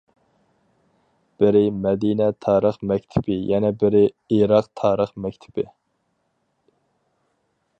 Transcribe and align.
بىرى 1.41 1.61
مەدىنە 1.81 2.29
تارىخ 2.45 2.79
مەكتىپى 2.91 3.37
يەنە 3.51 3.71
بىرى 3.83 4.01
ئىراق 4.37 4.71
تارىخ 4.83 5.13
مەكتىپى. 5.27 5.67